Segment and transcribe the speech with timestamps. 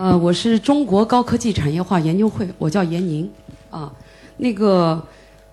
[0.00, 3.30] 呃，我是中国高科技产业化研究会，我叫闫宁，
[3.68, 3.92] 啊，
[4.38, 5.06] 那个，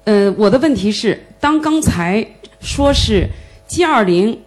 [0.06, 2.26] 呃，我的问题是，当刚才
[2.62, 3.28] 说是
[3.68, 4.38] G20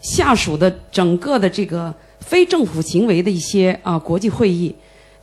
[0.00, 4.72] 下属的整个的这个非政府行为的一些啊国际会议，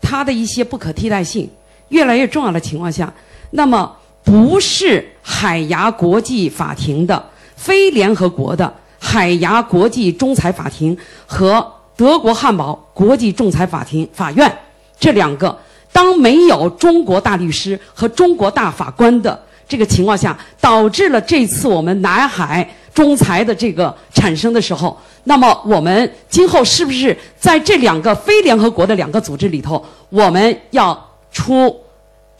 [0.01, 1.49] 它的一些不可替代性
[1.87, 3.13] 越来越重要的情况下，
[3.51, 7.25] 那么不是海牙国际法庭的、
[7.55, 11.71] 非联合国的海牙国际仲裁法庭和。
[11.95, 14.53] 德国汉堡国际仲裁法庭法院
[14.99, 15.57] 这两个，
[15.91, 31.83] 当没有中国大律师和中国大法官的这个情况下，导致了这次我们南海仲裁的这个产生的时候，那么我们今后是不是在这两个非联合国的两个组织里头，我们要出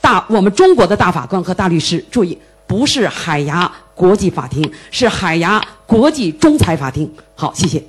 [0.02, 2.04] 大我们中国的大法官和大律师？
[2.12, 2.38] 注意，
[2.68, 7.12] 不是海牙国际法庭，是海牙国际仲裁法庭。
[7.35, 7.82] 好，谢谢。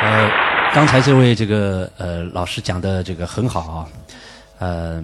[0.00, 0.30] 呃，
[0.78, 3.88] 刚才这位这个呃老师讲的这个很好啊，
[4.60, 5.02] 呃，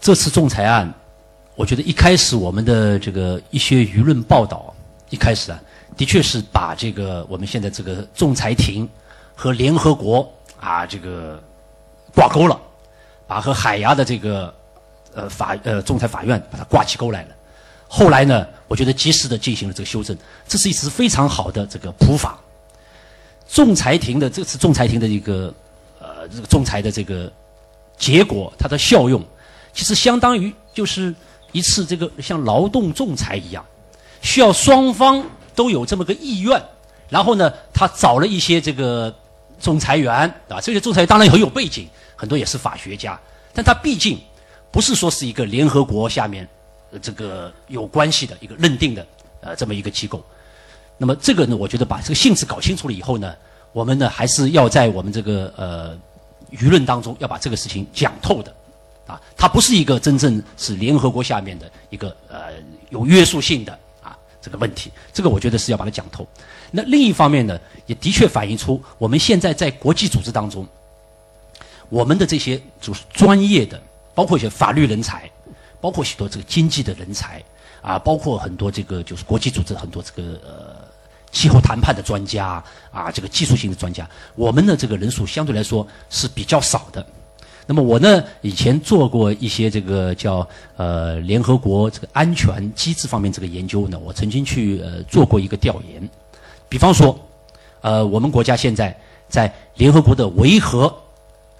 [0.00, 0.92] 这次仲裁案，
[1.54, 4.74] 我觉得一开始我们的这个一些舆论报道，
[5.08, 5.60] 一开始啊，
[5.96, 8.88] 的确是把这个我们现在这个仲裁庭
[9.36, 11.40] 和联合国啊这个
[12.12, 12.60] 挂钩了，
[13.28, 14.52] 把和海牙的这个
[15.14, 17.28] 呃法呃仲裁法院把它挂起钩来了。
[17.86, 20.18] 后来呢，我觉得及时的进行了这个修正，
[20.48, 22.36] 这是一次非常好的这个普法。
[23.48, 25.54] 仲裁庭的这次仲裁庭的一个
[26.00, 27.30] 呃这个仲裁的这个
[27.96, 29.22] 结果，它的效用
[29.72, 31.14] 其实相当于就是
[31.52, 33.64] 一次这个像劳动仲裁一样，
[34.22, 36.60] 需要双方都有这么个意愿，
[37.08, 39.14] 然后呢，他找了一些这个
[39.60, 40.12] 仲裁员
[40.48, 43.18] 啊，这些仲裁员当然很有背景，很多也是法学家，
[43.52, 44.18] 但他毕竟
[44.72, 46.48] 不是说是一个联合国下面
[47.00, 49.06] 这个有关系的一个认定的
[49.40, 50.24] 呃这么一个机构。
[50.96, 53.34] 那么这个呢，我觉得把这个性质搞清楚了以后呢，
[53.72, 55.98] 我们呢还是要在我们这个呃
[56.52, 58.54] 舆论当中要把这个事情讲透的，
[59.06, 62.52] 啊，它不是一个真正是联合国下面的一个呃
[62.90, 66.24] 有约束性的啊这个问题，这个我觉得是要把它讲透。
[66.70, 70.64] 那另一方面呢，也的确反映出我们现在在国际组织当中，
[71.88, 73.82] 我们的这些就是专业的，
[74.14, 75.28] 包括一些法律人才，
[75.80, 77.42] 包括许多这个经济的人才。
[77.84, 80.73] 啊，包括很多这个就是国际组织很多这个呃
[81.34, 87.04] 气候谈判的专家啊，这个技术性的专家，我们的这个人数相对来说是比较少的。
[87.66, 96.08] 那么我呢，以前做过一些这个叫呃联合国这个安全机制方面这个研究呢，我曾经去呃做过一个调研。
[96.68, 97.18] 比方说，
[97.82, 100.86] 呃，我们国家现在在联合国的维和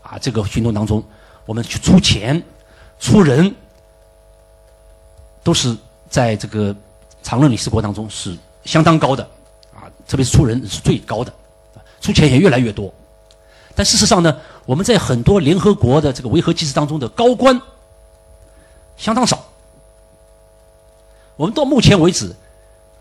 [0.03, 1.05] 啊这个行动当中，
[1.45, 2.41] 我们去出钱、
[2.99, 3.55] 出人，
[5.43, 5.77] 都是。
[6.11, 6.73] 在这个
[7.25, 9.29] 常任理事国当中是相当高的，
[10.07, 11.33] 特别是出人是最高的，
[12.01, 12.93] 出钱也越来越多。
[13.75, 17.61] 但事实上呢，我们在很多联合国的这个维和机制当中的高官
[18.97, 19.45] 相当少。
[21.37, 22.35] 我们到目前为止，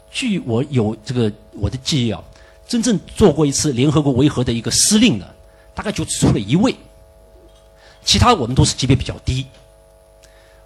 [0.10, 2.24] 据我有这个我的记忆啊，
[2.68, 5.36] 真正做过一次联合国维和的一个司令的，
[5.76, 6.76] 大概就只出了一位，
[8.04, 9.46] 其他我们都是级别比较低，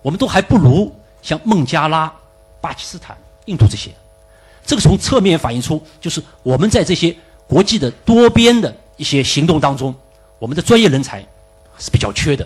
[0.02, 2.14] 我们都还不如像孟加拉。
[2.60, 3.16] 巴基斯坦、
[3.46, 3.92] 印度这些，
[4.68, 7.16] 这个从侧面反映出，就是我们在这些
[7.48, 9.96] 国际的多边的一些行动当中，
[10.38, 11.26] 我们的专业人才
[11.80, 12.46] 是比较缺的。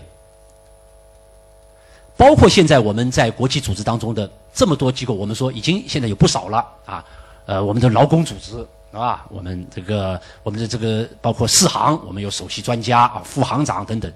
[2.16, 7.04] 包括现在我们在国际组织当中的这么多机构，我们说已经现在有不少了啊。
[7.48, 14.14] 呃，我们的劳工组织啊，我们这个我们的这个包括四行，我们有首席专家啊、副行长等等。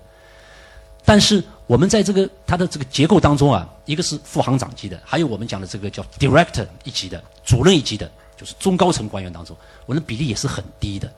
[1.06, 9.56] 但是我们在这个它的这个结构当中啊，一个是副行长级的，还有我们讲的这个叫 director 一级的主任一级的，就是中高层官员当中，
[9.86, 11.12] 我们的比例也是很低的。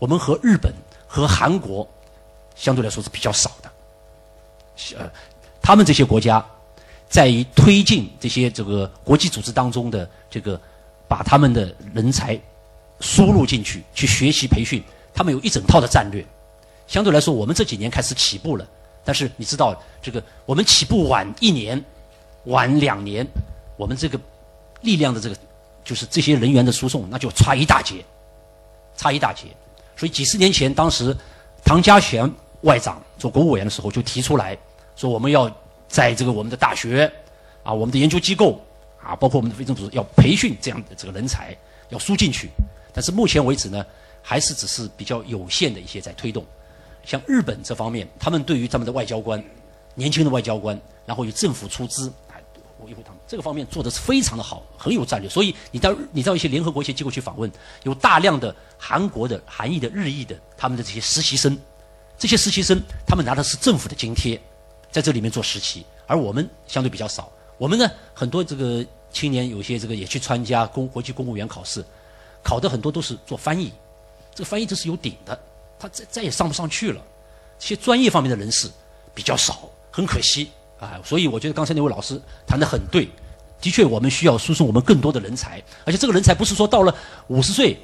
[0.00, 0.72] 我们和日本
[1.06, 1.88] 和韩国
[2.56, 3.70] 相对来说是比较少的。
[4.98, 5.08] 呃，
[5.62, 6.44] 他们这些国家
[7.08, 10.60] 在于推进这些这个国际组织当中的这个
[11.06, 12.38] 把他们的人才
[12.98, 14.82] 输入进去去学习培训，
[15.14, 16.26] 他们有一整套的战略。
[16.88, 18.66] 相对来说，我们这几年开始起步了。
[19.04, 21.82] 但是你知道，这个我们起步晚一年，
[22.44, 23.26] 晚两年，
[23.76, 24.18] 我们这个
[24.80, 25.36] 力量的这个
[25.84, 28.04] 就是这些人员的输送，那就差一大截，
[28.96, 29.48] 差一大截。
[29.96, 31.14] 所以几十年前，当时
[31.64, 32.30] 唐家贤
[32.62, 34.56] 外长做国务委员的时候，就提出来
[34.96, 35.50] 说，我们要
[35.86, 37.10] 在这个我们的大学
[37.62, 38.60] 啊，我们的研究机构
[39.02, 41.56] 啊，包括我们的非政府组织，要培训这样的这个人才，
[41.90, 42.48] 要输进去。
[42.92, 43.84] 但是目前为止呢，
[44.22, 46.44] 还是只是比较有限的一些在推动。
[47.04, 49.42] 像日本这方面，他们对于他们的外交官，
[49.94, 52.12] 年轻的外交官，然后由政府出资，
[52.80, 55.30] 我一会他们这个方面做的是非常的好，很有战略。
[55.30, 57.50] 所以你到你到一些联合国一些机构去访问，
[57.84, 61.58] 有大量的韩国的、韩裔的、日裔的他们的这些实习生，
[62.18, 64.38] 这些实习生他们拿的是政府的津贴，
[64.90, 67.32] 在这里面做实习，而我们相对比较少。
[67.56, 71.82] 我们呢，很多这个青年有些这个也去参加公国际公务员考试，
[72.42, 73.72] 考的很多都是做翻译，
[74.34, 75.40] 这个翻译这是有顶的，
[75.84, 77.02] 他再再也上不上去了。
[77.58, 78.70] 这些专业方面的人士
[79.14, 80.50] 比较少，很可惜
[80.80, 80.98] 啊。
[81.04, 83.08] 所以我觉得刚才那位老师谈的很对，
[83.60, 86.94] 的确我们需要输送我们更多的人才，而且这个人才不是说到了
[87.28, 87.78] 五十岁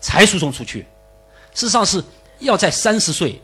[0.00, 0.80] 才输送出去，
[1.52, 2.02] 事实上是
[2.38, 3.40] 要在三十岁、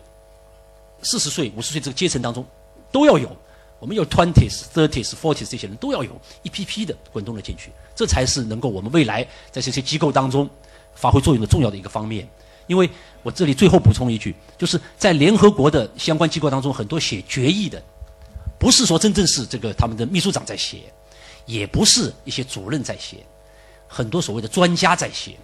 [1.03, 2.45] 四十岁、五十岁这个阶层当中
[2.91, 3.31] 都要有。
[3.79, 6.11] 我们有 twenties、thirties、forties 这些人都要有
[6.43, 10.49] 一批批的滚动了进去，这才是能够我们未来在这些机构当中
[10.95, 12.29] 发挥作用的重要的一个方面。
[12.71, 12.89] 因为
[13.25, 17.83] 我这里最后补充一句，就是在联合国的相关机构当中，很多写决议的，
[18.61, 20.83] 不是说真正是这个他们的秘书长在写，
[21.47, 23.17] 也不是一些主任在写，
[23.89, 25.37] 很多所谓的专家在写。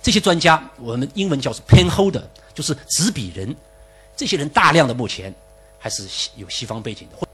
[0.00, 2.22] 这些专家，我们英文叫做 pen holder，
[2.54, 3.54] 就是执笔人。
[4.16, 5.34] 这些人大量的目前
[5.78, 7.28] 还是有西方背景的。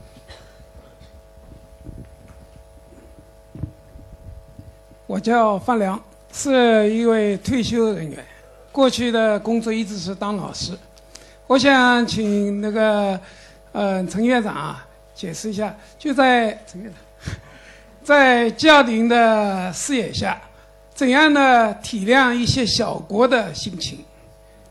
[5.07, 6.03] 我叫范良，
[6.33, 8.25] 是一位退休人员，
[8.75, 10.77] 过去的工作一直是当老师。
[11.47, 13.17] 我想请那个，
[13.71, 14.85] 呃，陈院长啊，
[15.15, 17.33] 解释一下，就在陈院长，
[18.03, 20.41] 在教廷的视野下，
[20.93, 23.99] 怎样的体谅一些小国的心情？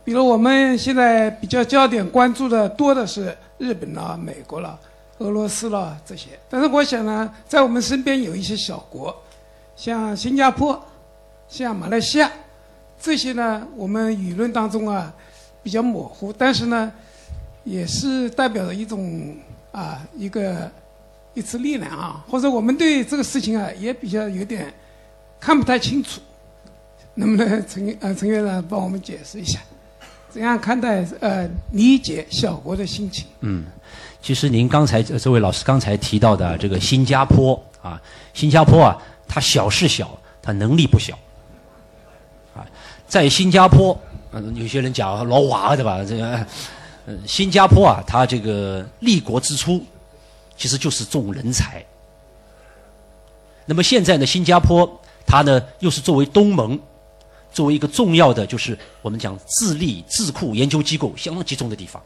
[0.04, 4.78] 比如我们现在比较焦点关注的多的是日本啦、美国啦、
[5.16, 9.16] 俄罗斯啦这些，但是我想呢，在我们身边有一些小国。
[9.74, 10.78] 像新加坡、
[11.48, 12.30] 像马来西亚，
[13.04, 15.12] 这些呢，我们舆论当中啊
[15.62, 16.90] 比较模糊，但是呢，
[17.62, 19.36] 也是代表着一种
[19.72, 20.72] 啊一个
[21.34, 24.72] 一次力量啊，或者我们对这个事情啊也比较有点
[25.38, 26.18] 看不太清楚，
[27.12, 29.60] 能不能陈呃陈院长帮我们解释一下，
[30.30, 33.26] 怎样看待呃理解小国的心情？
[33.40, 33.66] 嗯，
[34.22, 38.00] 其实您刚才这位老师刚才提到的这个新加坡啊，
[38.32, 38.96] 新加坡啊。
[39.26, 41.18] 它小是小，它能力不小，
[43.06, 43.98] 在新加坡，
[44.32, 46.04] 嗯，有些人讲老瓦对吧？
[46.04, 46.46] 这个，
[47.06, 49.82] 嗯，新加坡啊，它这个立国之初，
[50.56, 51.84] 其实就是重人才。
[53.66, 56.78] 那么现在呢，新加坡它呢又是作为东盟，
[57.52, 62.02] 作为一个重要的就是我们讲智力智库研究机构相当集中的地方，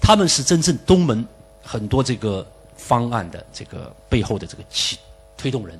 [0.00, 1.26] 他们是真正东盟
[1.62, 4.98] 很多这个方案的这个背后的这个起。
[5.38, 5.78] 推动人，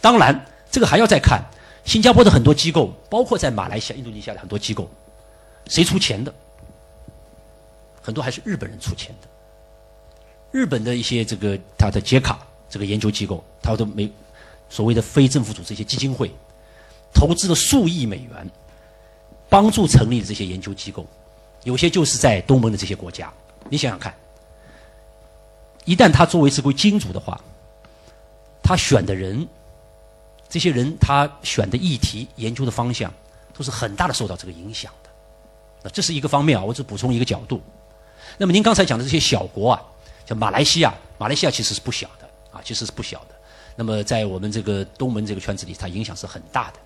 [0.00, 1.42] 当然这个还要再看
[1.86, 4.90] 新加坡的很多机构，包括在马来西亚、印度尼西亚的很多机构，
[5.68, 6.34] 谁出钱的？
[8.02, 9.28] 很多还是日本人出钱的。
[10.50, 14.10] 日本的一些这个他的杰卡这个研究机构，他的美
[14.68, 16.30] 所谓的非政府组织一些基金会，
[17.14, 18.50] 投资了数亿美元，
[19.48, 21.06] 帮助成立的这些研究机构，
[21.62, 23.32] 有些就是在东盟的这些国家。
[23.68, 24.12] 你想想看，
[25.84, 27.40] 一旦他作为这个金主的话。
[28.68, 29.46] 他选的人，
[30.48, 33.12] 这些人他选的议题、研究的方向，
[33.52, 35.10] 都是很大的受到这个影响的。
[35.82, 37.60] 那这是一个方面啊，我只补充一个角度。
[38.38, 39.82] 那么您刚才讲的这些小国啊，
[40.26, 43.34] 像马来西亚，马来西亚其实是不小的啊，其实是不小的。
[43.74, 46.78] 那么在我们这个东盟这个圈子里，它影响是很大的。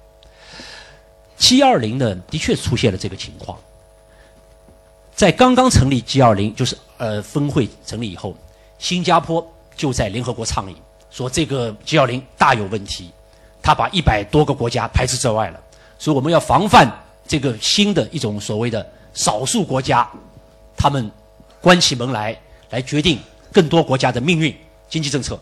[1.36, 3.58] G 二零呢，的确出现了这个情况。
[5.14, 8.34] 在刚刚成立 G 二零，就是呃峰会成立以后，
[8.79, 10.76] 新加坡就在联合国倡议。
[11.10, 13.10] 说这个 G20 大有问题，
[13.62, 15.60] 他把一百多个国家排斥在外了，
[15.98, 16.90] 所以我们要防范
[17.26, 20.08] 这个新的一种所谓的少数国家，
[20.76, 21.10] 他们
[21.60, 22.36] 关起门来
[22.70, 23.19] 来决定
[23.52, 24.55] 更多国家的命运、
[24.88, 25.38] 经济政策。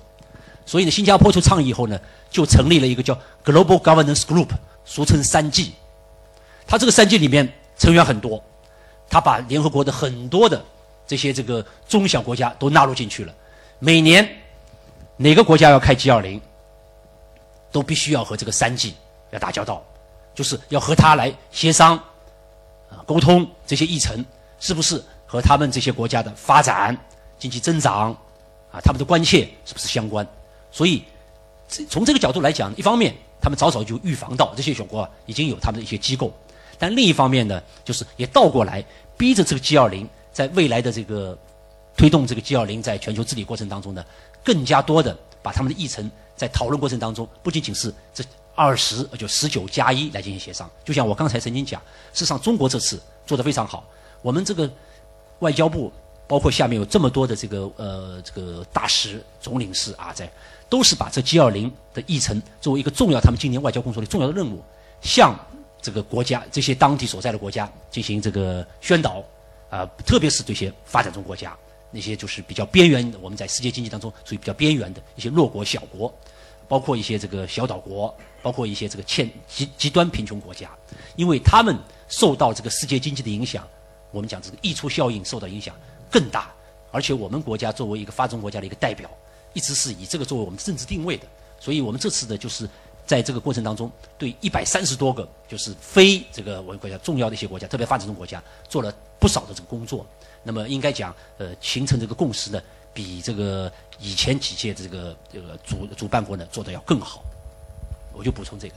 [0.66, 1.98] 所以呢，新加坡出倡议以后呢，
[2.30, 4.48] 就成立了一个叫 Global Governance Group，
[4.84, 5.72] 俗称三 G。
[6.66, 8.42] 它这个三 G 里面成员很多，
[9.08, 10.62] 它把联合国的很多的
[11.06, 13.32] 这些这个中小国家都纳入进去了，
[13.78, 14.28] 每年。
[15.20, 16.40] 哪个国家要开 G 二零，
[17.70, 18.94] 都必须要和这个三 G
[19.30, 19.82] 要打交道，
[20.34, 24.24] 就是要和他来协商、啊沟通这些议程
[24.60, 26.96] 是不是和他们这些国家的发展、
[27.38, 28.12] 经济增长
[28.72, 30.26] 啊他们的关切是不是相关？
[30.70, 31.02] 所以，
[31.88, 36.32] 从这个角度来讲，一方面他们早早就预防到这些小国已经有他们的一些机构，
[36.78, 38.84] 但另一方面呢，就是也倒过来
[39.16, 41.38] 逼着这个 G 二零在未来的这个
[41.96, 44.04] 推动这个 G 二零在全球治理过程当中呢。
[44.44, 50.70] 更加多的把他们的议程在讨论过程当中，不仅仅是这二十就十九加一来进行协商。
[50.84, 51.78] 就像我刚才曾经讲，
[52.14, 53.84] 事实上中国这次做得非常好。
[54.22, 54.70] 我们这个
[55.40, 55.92] 外交部
[56.26, 60.30] 包括下面有这么多的这个呃这个大使、总领事啊，在
[60.68, 64.62] 都是把这 G 二零的议程作为一个重要他们今年外交工作的重要的任务，
[65.00, 65.38] 向
[65.80, 69.22] 这个国家这些当地所在的国家进行这个宣导
[69.70, 71.56] 啊，特别是这些发展中国家，
[71.92, 76.12] 那些就是比较边缘的，我们在世界经济当中属于比较边缘的一些弱国小国，
[76.68, 80.70] 包括一些这个小岛国，包括一些这个欠极极端贫穷国家，
[81.16, 81.76] 因为他们
[82.08, 83.66] 受到这个世界经济的影响，
[84.10, 85.74] 我们讲这个溢出效应受到影响。
[86.10, 86.50] 更大，
[86.90, 89.10] 而且我们国家作为一个发展中国家的一个代表，
[89.52, 91.26] 一直是以这个作为我们政治定位的。
[91.60, 92.66] 所以我们这次的就是
[93.04, 100.06] 在这个过程当中，对一百三十多个就是非这个我们国家重要的一些国家，特别发展中国家，做了不少的这个工作。
[100.42, 107.22] 那么应该讲，呃，形成这个共识呢，比这个以前几届的这个这个主主办国呢做的要更好。
[108.12, 108.74] 我就补充这个。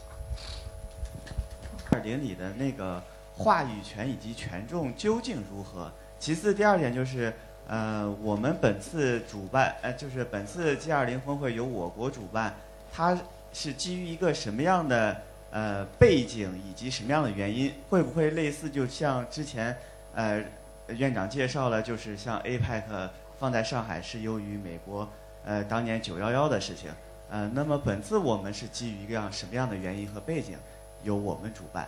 [1.90, 3.02] 二典礼的那个
[3.36, 5.92] 话语权以及权重究竟如何？
[6.20, 7.34] 其次，第二点就是，
[7.68, 12.56] 呃，我们本次主办，呃，就是本次 G20 峰会由我国主办，
[12.94, 13.20] 它
[13.52, 17.74] 是基于一个什么样的呃背景以及什么样的原因？
[17.90, 19.76] 会不会类似就像之前，
[20.14, 20.44] 呃，
[20.90, 23.10] 院长介绍了，就是像 APEC
[23.42, 25.10] 放在上海是由于美国，
[25.44, 26.92] 呃，当年九幺幺的事情，
[27.32, 30.54] 呃，那么本次我们是基于一个样什么样的原因和背景，
[31.02, 31.88] 由我们主办？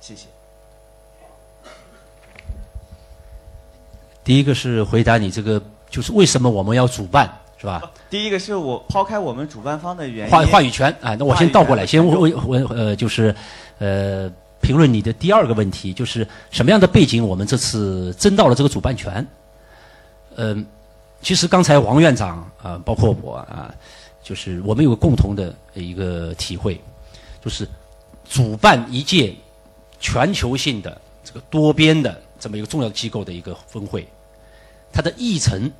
[0.00, 0.28] 谢谢。
[4.22, 7.28] 第一个是回答你这个，就是为什么我们要主办，
[7.58, 7.82] 是吧？
[8.08, 13.34] 第一个是我抛开我们主办方的原因，话话语权啊，那我先倒过来，先问问呃，就是
[13.80, 14.30] 呃，
[14.60, 19.26] 评论你的第二个问题，就是什么样的背景我们这次争到了这个主办权？
[20.36, 20.64] 嗯，
[21.22, 23.72] 其实刚才王院长啊，包括我啊，
[24.22, 26.78] 就是我们有个共同的一个体会，
[27.42, 27.66] 就是
[28.28, 29.34] 主办一届
[30.00, 32.20] 全球性的这个多边的。
[32.40, 34.04] 这么一个重要机构的一个峰会，
[34.92, 35.70] 它的议程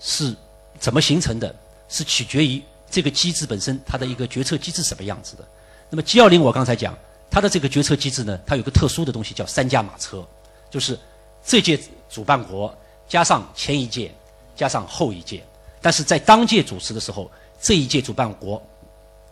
[0.00, 0.34] 是
[0.78, 1.54] 怎么形成的？
[1.90, 5.44] 是取决于这个机制本身，它的一个决策机制什么样子的。
[5.90, 6.96] 那么 G 二零我刚才讲，
[7.30, 10.26] 它的这个决策机制呢，它有个特殊的东西叫三驾马车，
[10.70, 10.98] 就是
[11.44, 11.78] 这届
[12.08, 12.74] 主办国
[13.12, 14.10] 加上前一届
[14.56, 15.44] 加上后一届，
[15.82, 18.62] 但是在当届主持的时候，这一届主办国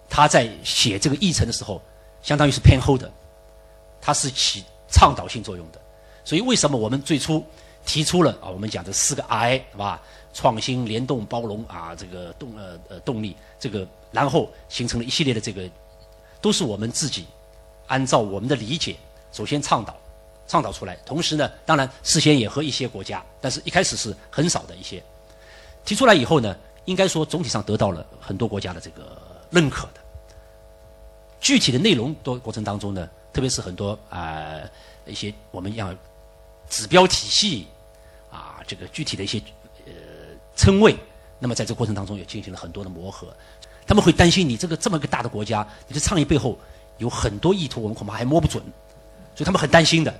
[0.07, 1.81] 他在写这个议程的时候，
[2.21, 3.11] 相当于是偏后的，
[4.03, 4.63] 他是起。
[4.93, 5.81] 倡导性作用的，
[6.25, 7.47] 所以为什么我们最初
[7.87, 8.51] 提出了啊？
[8.51, 10.03] 我们讲这四个 I 是吧？
[10.35, 15.63] 创新、联动、包容啊，这个动呃呃动力，这个然后形成了一系列的这个，
[16.41, 17.25] 都是我们自己
[17.87, 18.97] 按照我们的理解，
[19.31, 19.95] 首先倡导
[20.50, 20.97] 倡导出来。
[21.07, 25.00] 同时呢，当然事先也和一些国家，但是一开始是很少的一些
[25.85, 29.16] 提出来以后呢，应该说总体上得到了很多国家的这个
[29.50, 30.00] 认可的。
[31.40, 33.09] 具体的内容多过程当中呢？
[33.33, 34.59] 特别是很多啊
[35.07, 35.95] 一些我们要
[36.69, 37.69] 指标体系
[38.28, 39.40] 啊这个具体的一些
[39.87, 39.92] 呃
[40.57, 40.97] 称谓，
[41.38, 43.28] 那么在这个过程当中也进行了很多的磨合。
[43.87, 46.59] 他们会担心你这个这么个大的国家，你的倡议背后
[46.99, 48.61] 有很多意图，我们恐怕还摸不准，
[49.37, 50.12] 所以他们很担心的。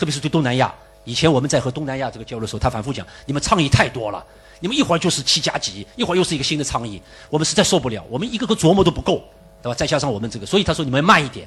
[0.00, 4.24] 特别是对东南亚，以前我们在和东南亚这个交流的时候，他反复讲，你们倡议太多了，
[4.60, 9.22] 你们一会儿就是七加几，一会儿又是一个新的倡议，我们实在受不了，我们一个个琢磨都不够，
[9.62, 9.74] 对吧？
[9.74, 11.46] 再加上我们这个，所以他说你们慢一点。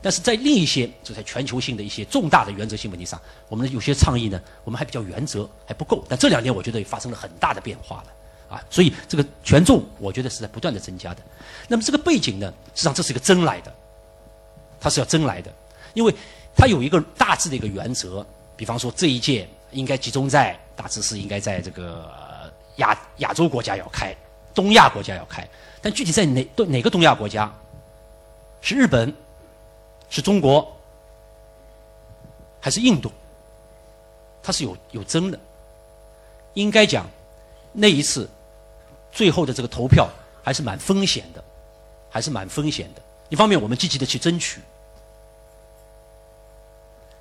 [0.00, 6.02] 但是在另一些就在全球性的一些重大的原则性问题上，我们的有些倡议呢，我们还比较原则还不够。
[6.08, 11.20] 但这两年我觉得也发生了很大的变化了，啊，所以这个权重我觉得是在不断的增加的。
[11.68, 13.74] 那么这个背景呢，实际上这是一个争来的，
[14.80, 15.52] 它是要争来的，
[15.92, 16.14] 因为
[16.56, 18.24] 它有一个大致的一个原则，
[18.56, 22.10] 比方说这一届应该集中在大致是应该在这个
[22.76, 24.16] 亚亚洲国家要开，
[24.54, 25.46] 东亚国家要开，
[25.82, 27.52] 但具体在哪都哪个东亚国家
[28.60, 29.14] 是日本。
[30.08, 30.72] 是中国
[32.60, 33.10] 还是印度？
[34.40, 35.38] 它是有有争的。
[36.54, 37.10] 应该讲，
[37.72, 38.30] 那一次
[39.10, 40.08] 最后的这个投票
[40.44, 41.42] 还是蛮风险的，
[42.08, 43.02] 还是蛮风险的。
[43.30, 44.60] 一方面我们积极的去争取，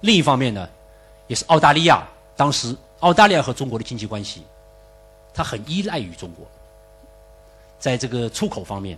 [0.06, 0.70] 另一方面呢，
[1.28, 2.08] 也是澳大利亚
[2.38, 4.44] 当时澳大利亚和中国的经济关系，
[5.34, 6.46] 它很依赖于中国，
[7.80, 8.98] 在这个出口方面。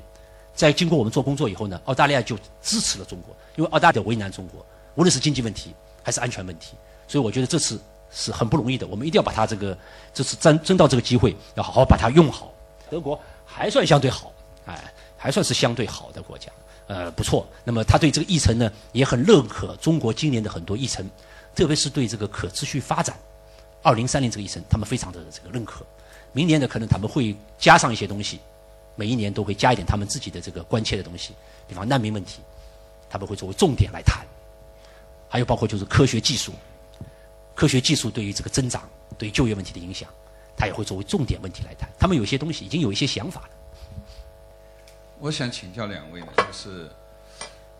[0.53, 5.71] 在经过我们做工作以后呢，澳大利亚就支持了中国，因为澳大利亚为难中国，无论是经济问题
[6.01, 6.73] 还是安全问题，
[7.07, 8.87] 所以我觉得这次是很不容易的。
[8.87, 9.77] 我们一定要把它这个
[10.15, 12.51] 这次争争到这个机会，要好好把它用好。
[12.89, 14.31] 德国还算相对好，
[14.65, 16.51] 哎，还算是相对好的国家，
[16.87, 17.47] 呃，不错。
[17.63, 21.05] 那么他对这个议程呢也很认可中国今年的很多议程，
[21.55, 23.15] 特别是对这个可持续发展，
[23.83, 25.85] 二零三零这个议程，他们非常的这个认可。
[26.33, 28.39] 明年呢，可能他们会加上一些东西。
[28.99, 31.31] 每一年都会加一点他们自己的这个关切的东西，
[31.67, 32.41] 比方难民问题，
[33.07, 34.25] 他们会作为重点来谈。
[35.29, 36.51] 还有包括就是科学技术，
[37.53, 40.09] 科学技术对于这个增长、对就业问题的影响，
[40.57, 41.87] 他也会作为重点问题来谈。
[41.99, 43.49] 他们有些东西已经有一些想法了。
[45.19, 46.89] 我想请教两位呢，就是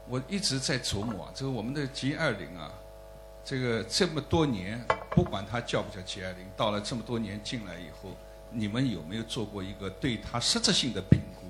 [0.08, 2.72] 我一直在琢磨啊，这个我们的 G 二零啊，
[3.46, 8.10] 这个这么多年，不管它叫不叫 G 二零，到了这么多年进来以后，
[8.52, 11.48] 你们有没有做过一个对它实质性的评估？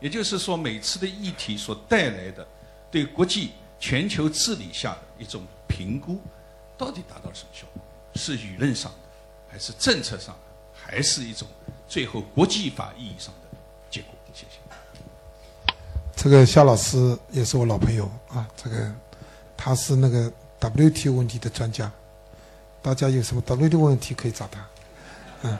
[0.00, 2.46] 也就是说，每次的议题所带来的
[2.90, 6.18] 对国际全球治理下的一种评估，
[6.78, 7.82] 到底达到什么效果？
[8.14, 8.98] 是舆论上的，
[9.50, 10.40] 还是政策上的，
[10.72, 11.46] 还是一种
[11.86, 13.58] 最后国际法意义上的
[13.90, 14.14] 结果？
[14.32, 14.59] 谢谢。
[16.22, 18.76] 这个夏老师也是我老朋友啊，这个
[19.56, 21.90] 他是那个 WTO 问题的专家，
[22.82, 24.60] 大家有什么 WTO 问题可以找他。
[25.44, 25.58] 嗯，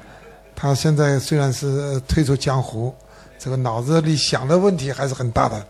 [0.54, 2.94] 他现在虽然是退出江湖，
[3.38, 5.66] 这个脑子里想的问题还是很大的。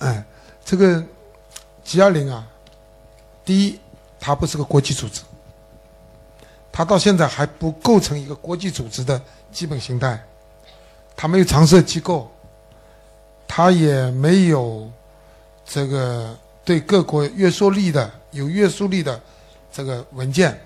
[0.00, 0.22] 嗯，
[0.66, 1.02] 这个
[1.86, 2.46] G20 啊，
[3.42, 3.80] 第一，
[4.20, 5.22] 它不是个国际组织，
[6.70, 9.18] 它到现在还不构成一个国际组织的
[9.50, 10.22] 基本形态，
[11.16, 12.30] 它没有常设机构。
[13.52, 14.88] 它也没有
[15.66, 19.20] 这个对各国约束力的有约束力的
[19.72, 20.56] 这个文件，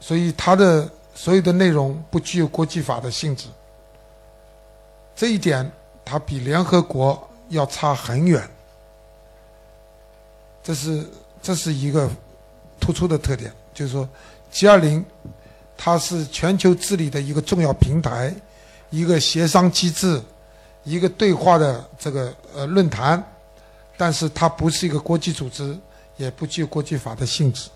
[0.00, 3.46] 所以它的所有的内容不具有国际法的性质。
[5.14, 5.70] 这一点
[6.04, 8.42] 它比联合国要差很远，
[10.64, 11.08] 这是
[11.40, 12.10] 这是一个
[12.80, 14.06] 突出的特点，就是说
[14.52, 15.04] ，G20
[15.76, 18.34] 它是全球治理的一个重要平台，
[18.90, 20.20] 一个协商机制。
[20.84, 23.22] 一个对话的这个呃论坛，
[23.96, 25.76] 但是它不是一个国际组织，
[26.16, 27.68] 也不具有国际法的性质。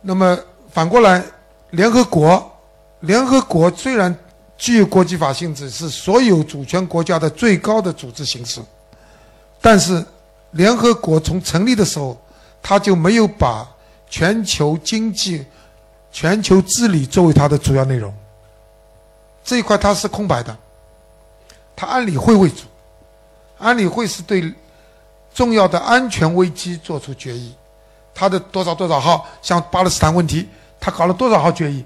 [0.00, 0.38] 那么
[0.70, 1.24] 反过来，
[1.70, 2.52] 联合国，
[3.00, 4.14] 联合国虽然
[4.58, 8.60] 具有国际法性质，是所有主权国家的最高的组织形式，
[9.60, 10.04] 但是
[10.50, 12.16] 联合国从成立的时候，
[12.62, 13.66] 它就没有把
[14.10, 15.44] 全球经济、
[16.12, 18.12] 全球治理作为它的主要内容。
[19.42, 20.56] 这一块它是空白的。
[21.76, 22.62] 它安理会为主，
[23.58, 24.52] 安理会是对
[25.34, 27.54] 重要的安全危机做出决议，
[28.14, 31.84] 它的多少多少号，像巴勒斯坦问题，它搞了多少号决议，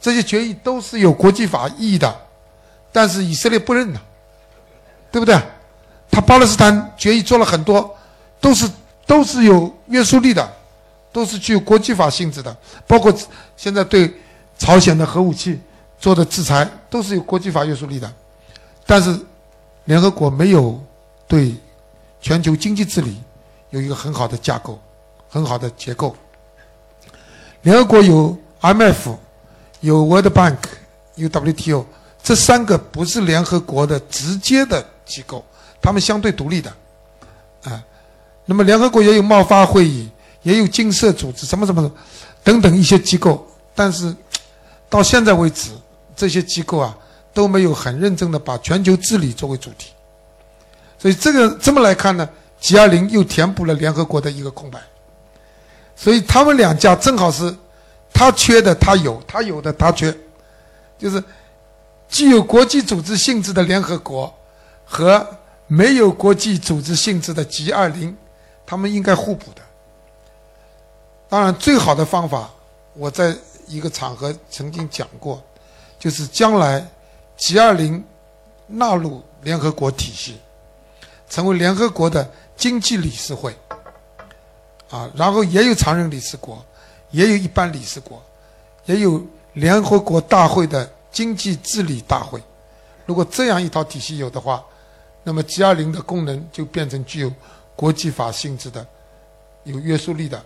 [0.00, 2.12] 这些决议都是有国际法意义的，
[2.90, 4.00] 但是以色列不认的，
[5.12, 5.40] 对不对？
[6.10, 7.94] 他巴勒斯坦决议做了很多，
[8.40, 8.68] 都是
[9.06, 10.50] 都是有约束力的，
[11.12, 13.12] 都是具有国际法性质的，包括
[13.56, 14.12] 现在对
[14.56, 15.60] 朝鲜的核武器
[15.98, 18.10] 做的制裁，都是有国际法约束力的。
[18.86, 19.18] 但是，
[19.86, 20.80] 联合国没有
[21.26, 21.54] 对
[22.20, 23.16] 全球经济治理
[23.70, 24.80] 有一个很好的架构、
[25.28, 26.14] 很好的结构。
[27.62, 29.16] 联合国有 IMF、
[29.80, 30.58] 有 World Bank、
[31.16, 31.84] 有 WTO，
[32.22, 35.44] 这三个不是联合国的直接的机构，
[35.82, 36.72] 他们相对独立的，
[37.64, 37.82] 啊。
[38.44, 40.08] 那么联合国也有贸发会议，
[40.42, 41.90] 也有经社组织，什么什么
[42.44, 43.44] 等等一些机构，
[43.74, 44.14] 但是
[44.88, 45.72] 到现在为止，
[46.14, 46.96] 这些机构啊。
[47.36, 49.92] 都没有很认真的把全球治理作为主题，
[50.98, 52.26] 所以这个这么来看呢
[52.62, 54.80] ，G20 又填补了联合国的一个空白。
[55.94, 57.54] 所以他们两家正好是，
[58.10, 60.16] 他缺的他有，他有的他缺，
[60.96, 61.22] 就是
[62.08, 64.34] 既有国际组织性质的联合国
[64.86, 65.26] 和
[65.66, 68.14] 没有国际组织性质的 G20，
[68.64, 69.60] 他们应该互补的。
[71.28, 72.48] 当然，最好的方法，
[72.94, 75.42] 我在一个场合曾经讲过，
[75.98, 76.82] 就是将来。
[77.38, 78.02] G20
[78.66, 80.38] 纳入联合国体系，
[81.28, 83.54] 成为联合国的经济理事会，
[84.90, 86.64] 啊，然后也有常任理事国，
[87.10, 88.22] 也有一般理事国，
[88.86, 92.42] 也有联合国大会的经济治理大会。
[93.04, 94.64] 如果这样一套体系有的话，
[95.22, 97.32] 那么 G20 的功能就变成具有
[97.76, 98.84] 国际法性质的、
[99.64, 100.42] 有约束力的。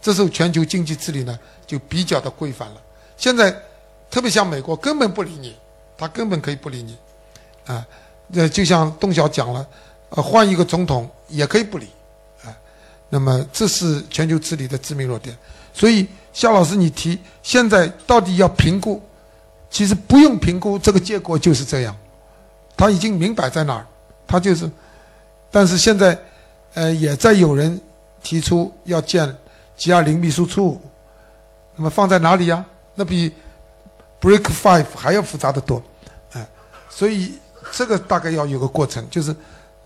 [0.00, 2.82] 这时候全球经济治理呢就比较的规范了。
[3.16, 3.54] 现在
[4.10, 5.54] 特别像美国根本不理你。
[6.02, 6.98] 他根本可以不理你，
[7.64, 7.86] 啊，
[8.26, 9.64] 那就像东晓讲了，
[10.08, 11.86] 呃，换一个总统也可以不理，
[12.44, 12.50] 啊，
[13.08, 15.36] 那么这是全球治理的致命弱点。
[15.72, 19.00] 所以夏老师，你提现在到底要评估，
[19.70, 21.96] 其实不用评估，这个结果就是这样，
[22.76, 23.86] 他已经明摆在那儿，
[24.26, 24.68] 他就是，
[25.52, 26.18] 但是现在，
[26.74, 27.80] 呃，也在有人
[28.24, 29.32] 提出要建
[29.76, 30.80] G 二零秘书处，
[31.76, 32.64] 那么放在哪里呀？
[32.96, 33.32] 那比
[34.20, 35.80] Break Five 还要复杂的多。
[36.94, 37.38] 所以
[37.72, 39.34] 这个大概要有个过程，就是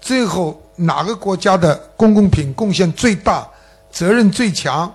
[0.00, 3.48] 最后哪个国家的公共品贡献最大、
[3.92, 4.92] 责任最强、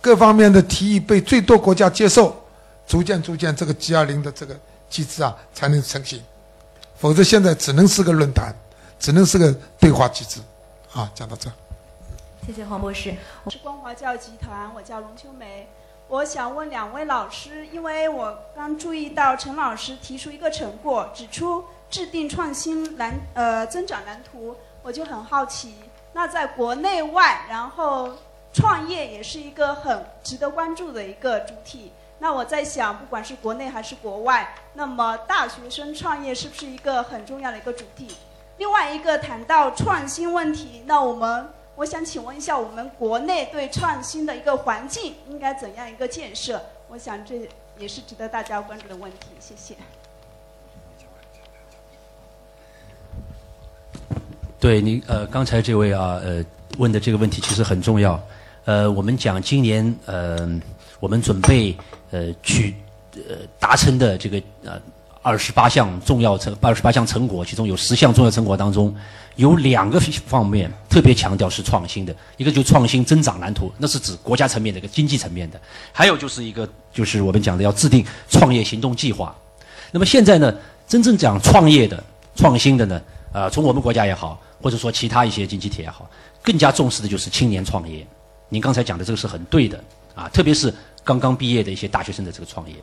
[0.00, 2.40] 各方面的提议被最多国家接受，
[2.86, 4.56] 逐渐逐渐这个 G 二零的这个
[4.88, 6.22] 机制啊才能成型，
[6.96, 8.54] 否则现在只能是个论坛，
[9.00, 10.40] 只能是个对话机制。
[10.92, 11.50] 啊，讲到这。
[12.46, 13.14] 谢谢黄博士。
[13.44, 15.68] 我是光华教育集团，我叫龙秋梅。
[16.10, 25.76] 我想问两位老师，因为我刚注意到陈老师提出一个成果，指出制定创新蓝呃增长蓝图，我就很好奇。
[26.12, 28.10] 那在国内外，然后
[28.52, 31.92] 创业也是一个很值得关注的一个主体。
[32.18, 38.08] 那我在想，不管是国内还是国外，那么大学生创业是不是一个很重要的一个主题？
[38.56, 41.48] 另外一个谈到创新问题，那我们
[41.80, 46.60] 我想请问一下，我们国内对创新的一个环境应该怎样一个建设？
[46.88, 49.28] 我想这也是值得大家关注的问题。
[49.40, 49.74] 谢谢。
[54.58, 56.44] 对你呃，刚才这位啊呃
[56.76, 58.20] 问的这个问题其实很重要。
[58.66, 60.46] 呃，我们讲今年呃，
[61.00, 61.74] 我们准备
[62.10, 62.74] 呃去
[63.14, 64.78] 呃达成的这个呃
[65.22, 68.94] 二十八项重要成二十八项成果，其中有十项重要成果当中，
[69.36, 75.58] 有两个方面特别强调是创新的，一个就创新增长蓝图，那是指国家层面的一个经济层面的；
[75.92, 79.34] 还有就是一个就是我们讲的要制定创业行动计划。
[79.92, 80.54] 那么现在呢，
[80.86, 82.02] 真正讲创业的、
[82.34, 83.02] 创新的呢，
[83.32, 84.40] 呃，从我们国家也好。
[84.62, 86.06] 或者说其他一些经济体也好，
[86.42, 88.06] 更加重视的就是青年创业。
[88.50, 89.82] 您刚才讲的这个是很对的
[90.14, 90.70] 啊，特别是
[91.02, 92.74] 刚刚毕业的一些大学生的这个创业。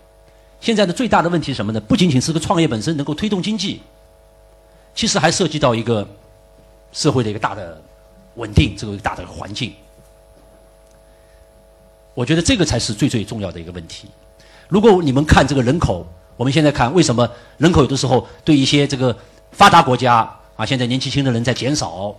[0.60, 1.80] 现在的最大的问题是什么呢？
[1.80, 3.82] 不仅仅是个创业本身能够推动经济，
[4.96, 6.08] 其实还涉及到一个
[6.92, 7.82] 社会的一个大的
[8.36, 9.74] 稳定，这个大的环境。
[12.14, 14.08] 我觉得这个才是最最重要的一个问题。
[14.68, 19.16] 如果你们看这个人口，我们现在看为什么人口有的时候对一些这个
[19.52, 20.34] 发达国家。
[20.58, 22.16] 啊，现在年轻轻的人在减少，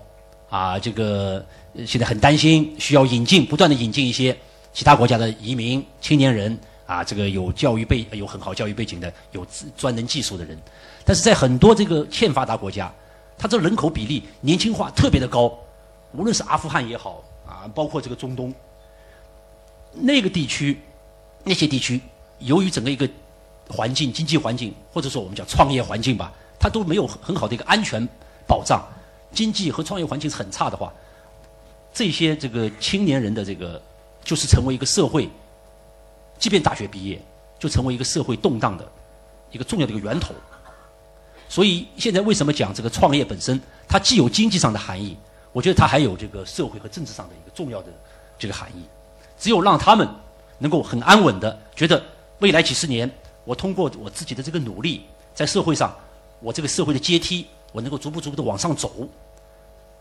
[0.49, 1.45] 啊，这个
[1.85, 4.39] 现在很担心，需要引进，不断的引进一些
[4.73, 6.57] 其他国家的移民青年人，
[6.89, 9.47] 啊，这个有教育背有很好教育背景的，有
[9.77, 10.59] 专能技术的人，
[11.05, 12.91] 但是在很多这个欠发达国家，
[13.37, 15.53] 它这人口比例年轻化特别的高，
[16.13, 18.55] 无论是阿富汗也好，啊，包括这个中东，
[19.93, 20.81] 那个地区，
[21.45, 22.01] 那些地区，
[22.39, 23.07] 由于整个一个
[23.69, 28.09] 环境、经济环境，或者说我们叫创业环境吧，它都没有很好的一个安全。
[28.47, 28.83] 保障
[29.31, 30.91] 经济和创业环境是很差的话，
[31.93, 33.79] 这些这个青年人的这个
[34.25, 35.29] 就是成为一个社会，
[36.39, 37.21] 即便大学毕业，
[37.59, 38.87] 就成为一个社会动荡的
[39.51, 40.35] 一个重要的一个源头。
[41.49, 45.17] 所以现在为什么讲这个创业本身，它既有经济上的含义，
[45.53, 47.89] 我觉得它还有这个社会和政治上的一个重要的
[48.39, 48.83] 这个含义。
[49.39, 50.09] 只有让他们
[50.59, 52.03] 能够很安稳的觉得
[52.39, 53.11] 未来几十年，
[53.45, 55.03] 我通过我自己的这个努力，
[55.35, 55.95] 在社会上，
[56.41, 57.47] 我这个社会的阶梯。
[57.71, 59.07] 我能够逐步逐步的往上走，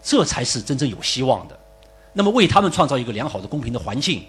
[0.02, 1.60] 这才是真正有希望的。
[2.14, 4.26] 那么为他们创造一个良好的、公平的环境，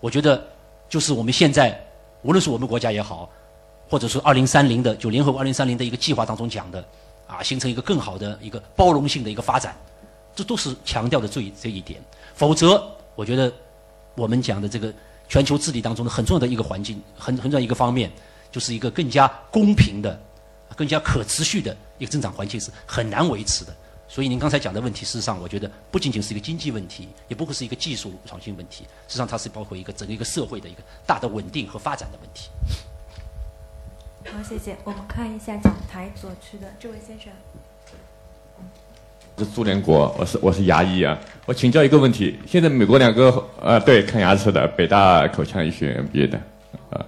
[0.00, 0.44] 我觉得
[0.88, 1.78] 就是我们现在
[2.22, 3.28] 无论是我们国家也好，
[3.88, 6.84] 或者说二零三零的就联合国二零三零的一个计划当中讲的，
[7.26, 9.76] 啊，形成一个更好的一个包容性的一个发展，
[10.34, 12.00] 这都是强调的这一这一点。
[12.34, 12.82] 否则，
[13.14, 13.52] 我觉得
[14.14, 14.92] 我们讲的这个
[15.28, 18.10] 全球治理当中的很重要的一个环境，很很重要一个方面，
[18.50, 20.20] 就是一个更加公平的。
[20.76, 23.72] 更加可持续的一个增长环境是很难维持的，
[24.14, 32.48] 所以您刚才讲的问题，事实上我觉得不仅仅是一个经济问题，也不会是一个技术创新问题，事实上它是包括一个整个一个社会的一个大的稳定和发展的问题。
[34.26, 34.76] 好，谢谢。
[34.84, 37.32] 我们看一下讲台左区的这位先生。
[39.36, 46.38] 是朱连国，我是我是牙医啊，我请教一个问题：现在美国两个呃，对，看牙齿的，北大口腔医学院毕业的，
[46.90, 47.04] 啊。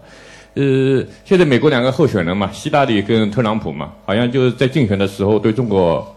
[0.54, 6.15] 呃，现在美国两个候选人嘛，希拉里跟特朗普嘛，好像就是在竞选的时候对中国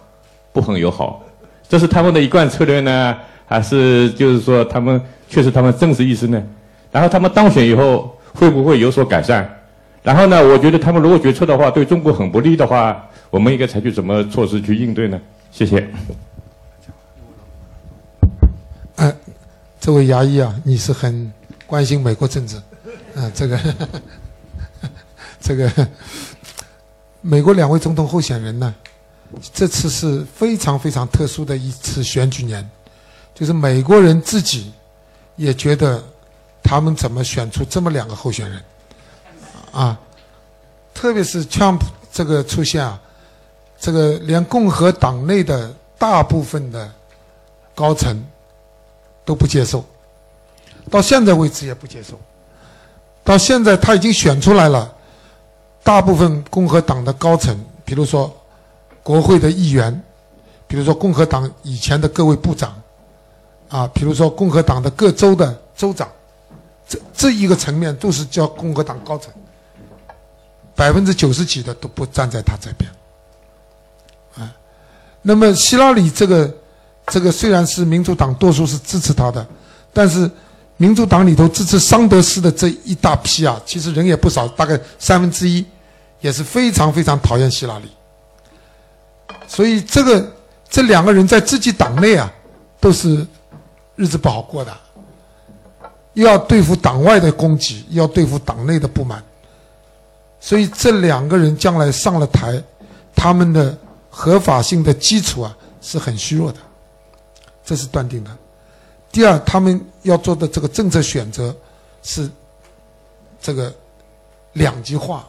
[0.52, 1.24] 不很友好，
[1.68, 6.42] 这是他们的一贯策略呢，还是就是说他们确实他们政治意识呢？
[6.92, 9.48] 然后他们当选以后会不会有所改善？
[10.02, 15.20] 然后呢，我觉得他们如果决策的话对中国很不利的话，我们应该采取什么措施去应对呢？
[15.52, 15.88] 谢谢。
[18.96, 19.14] 呃，
[19.80, 21.32] 这位牙医啊，你是很
[21.66, 22.58] 关心美国政治，
[23.16, 23.60] 啊， 这个。
[25.42, 25.72] 这个
[27.22, 28.76] 美国两位总统候选人呢，
[29.54, 32.68] 这次是非常非常特殊的一次选举年，
[33.34, 34.72] 就是美国人自己
[35.36, 36.04] 也觉得
[36.64, 38.62] 他们怎么选出这么两个候选人
[39.72, 40.00] 啊？
[40.94, 41.80] 特别是 Trump
[42.12, 43.00] 这个出现啊，
[43.80, 46.92] 这个连共和党内的大部分的
[47.76, 48.26] 高层
[49.24, 49.86] 都不接受，
[50.90, 52.20] 到现在为止也不接受，
[53.24, 54.96] 到现在他已经选出来了。
[55.82, 58.32] 大部分共和党的高层，比如说
[59.10, 60.04] 国会的议员，
[60.68, 62.80] 比如说共和党以前的各位部长，
[63.68, 66.08] 啊，比如说共和党的各州的州长，
[66.88, 69.34] 这这一个层面都是叫共和党高层，
[70.76, 72.88] 百分之九十几的都不站在他这边，
[74.38, 74.54] 啊，
[75.24, 76.56] 那么希拉里这个
[77.08, 79.44] 这个虽然是民主党多数是支持他的，
[79.92, 80.30] 但是
[80.78, 85.66] 民主党里头支持桑德斯的这一大批啊，其实人也不少，大概三分之一，
[86.22, 87.90] 也是非常非常讨厌希拉里。
[89.50, 90.32] 所以这个
[90.70, 92.32] 这两个人在自己党内啊，
[92.80, 93.26] 都是
[93.96, 94.72] 日子不好过的，
[96.14, 99.24] 又要对付党外的攻击，要对付党内的不满，
[100.40, 102.64] 所以这两个人将来上了台，
[103.16, 103.76] 他们的
[104.08, 106.60] 合法性的基础啊是很虚弱的，
[107.66, 108.30] 这是断定的。
[109.12, 111.54] 第二，他们要做的这个政策选择
[112.04, 112.30] 是
[113.42, 113.74] 这个
[114.54, 115.28] 两极化，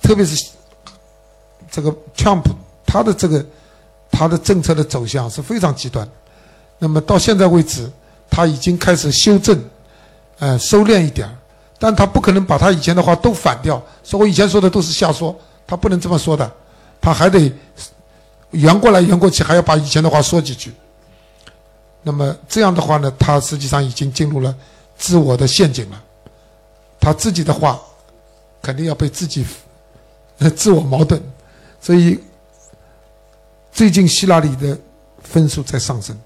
[0.00, 0.50] 特别是
[1.68, 2.44] 这个 Trump
[2.88, 3.44] 他的这个
[4.10, 6.08] 他的政策的走向是非常极端。
[6.78, 7.90] 那么到现在为止，
[8.30, 9.62] 他已经开始修正，
[10.38, 11.36] 呃，收敛一点儿，
[11.78, 16.50] 但他不可能把他以前的话都反掉，说我以前说的都是瞎说，他不能这么说的，
[17.00, 17.52] 他还得
[18.52, 20.72] 圆过来圆过去，还要把以前的话说几句。
[22.02, 24.54] 那么这样的话呢，他实际上已经进入了
[24.96, 26.02] 自我的陷阱了。
[27.00, 27.80] 他自己的话
[28.62, 29.44] 肯定要被自己
[30.56, 31.20] 自我矛盾，
[31.80, 32.18] 所以
[33.78, 34.76] 最近希拉里的
[35.22, 36.20] 分数在上升。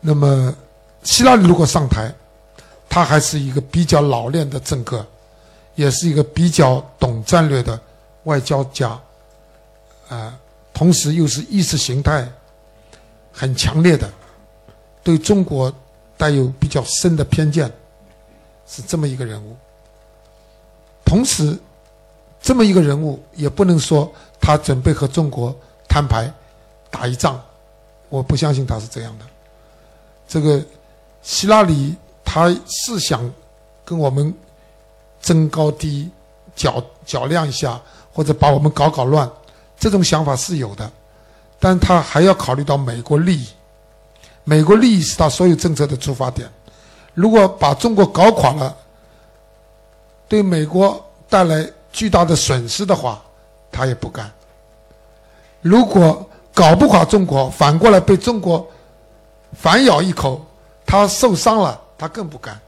[0.00, 0.56] 那么
[1.02, 2.10] 希拉里如果上台，
[2.88, 5.06] 他还是一个比较老练的政客，
[5.74, 7.78] 也是一个比较懂战略的
[8.24, 8.98] 外交家，
[10.08, 10.34] 啊，
[10.72, 12.26] 同时又是意识形态
[13.30, 14.10] 很强烈的。
[15.02, 15.70] 对中国
[16.16, 17.70] 带有比较深的偏见，
[18.66, 19.54] 是这么一个人物。
[21.04, 21.54] 同时，
[22.40, 25.54] 这么一个人物也不能说他准备和中国
[25.88, 26.32] 摊牌、
[26.90, 27.40] 打一仗，
[28.08, 29.24] 我不相信他是这样的。
[30.28, 30.62] 这个
[31.22, 33.28] 希拉里他是想
[33.84, 34.32] 跟我们
[35.20, 36.10] 争高低、
[36.54, 37.80] 较较量一下，
[38.12, 39.30] 或者把我们搞搞乱，
[39.78, 40.90] 这种想法是有的，
[41.58, 43.48] 但他还要考虑到美国利益。
[44.44, 46.48] 美国利益是他所有政策的出发点，
[47.14, 48.76] 如果把中国搞垮了，
[50.28, 53.22] 对美国带来巨大的损失的话，
[53.70, 54.26] 他也不干；
[55.60, 58.66] 如果搞不垮中国，反过来被中国
[59.52, 60.44] 反咬一口，
[60.84, 62.58] 他受伤了，他更不干。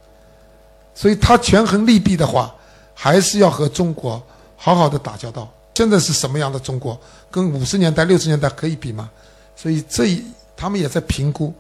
[0.95, 2.55] 所以他权衡利弊的话，
[2.95, 4.23] 还是要和中国
[4.57, 5.49] 好好的打交道。
[5.75, 6.99] 现在是什么样的中国？
[7.31, 9.09] 跟五十年代、六十年代可以比吗？
[9.57, 10.23] 所以这一
[10.55, 11.55] 他们也在评估。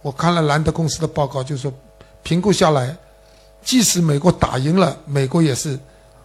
[0.00, 1.72] 我看了兰德公司的报告，就是说，
[2.24, 2.96] 评估下来，
[3.62, 5.78] 即使美国打赢了，美国也是，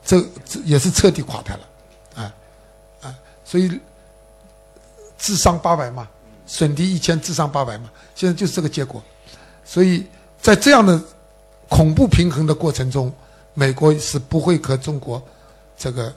[0.03, 2.33] 这这也是彻底垮台了，啊，
[3.03, 3.79] 啊，所以
[5.17, 6.07] 智商八百嘛，
[6.45, 9.03] 损敌一千，智商八百嘛，现在就是这个结果。
[9.65, 10.05] 所以
[10.41, 11.01] 在这样的
[11.67, 13.13] 恐怖平衡的过程中，
[13.53, 15.21] 美国是不会和中国
[15.77, 16.13] 这个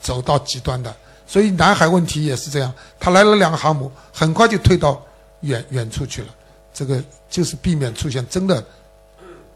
[0.00, 0.94] 走到极端的。
[1.26, 5.02] 所以南海问题也是这样，他来了两个航母，很快就退到
[5.40, 6.28] 远远处去了。
[6.72, 8.62] 这个就是避免出现真的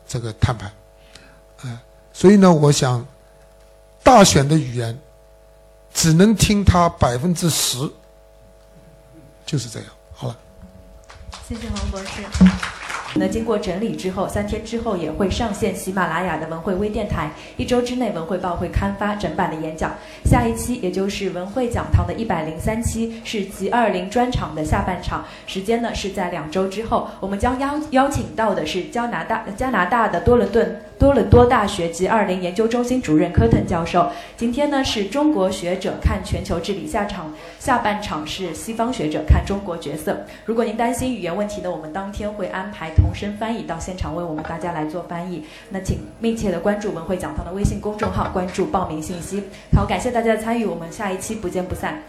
[0.07, 0.71] 这个谈判，
[1.63, 3.05] 啊，所以呢，我想
[4.03, 4.97] 大选的语言
[5.93, 7.79] 只能听他百分之十，
[9.49, 9.89] 就是这样。
[10.13, 10.37] 好了，
[11.49, 12.23] 谢谢黄博士。
[13.15, 17.31] 那经过整理之后，三天之后也会上线喜马拉雅的文汇微电台。
[17.57, 19.95] 一周之内，文汇报会刊发整版的演讲。
[20.27, 25.25] 下一期，也就是文汇讲堂的一百零三期，是 G 二零专场的下半场。
[25.47, 34.11] 时间呢是在两周之后，我们将邀邀请到的是加拿大加拿大的多伦顿多伦多大学 G 二零研究中心主任科腾教授。
[34.37, 40.27] 今天呢是中国学者看全球治理下场，下半场是西方学者看中国角色。
[40.45, 42.91] 如果您担心语言问题呢，我们当天会安排。
[42.97, 49.45] 同声翻译到现场为我们大家来做翻译，那请密切的关注文汇讲堂的微信公众号，关注报名信息。
[49.77, 52.03] 好，感谢大家的参与，我们下一期不见不散。